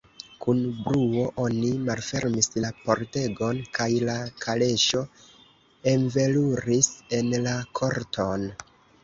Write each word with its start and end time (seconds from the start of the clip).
Kun 0.43 0.61
bruo 0.85 1.25
oni 1.43 1.67
malfermis 1.89 2.49
la 2.65 2.71
pordegon, 2.87 3.59
kaj 3.79 3.87
la 4.09 4.15
kaleŝo 4.47 5.03
enveluris 5.93 6.91
en 7.21 7.33
la 7.47 7.57
korton. 7.83 8.51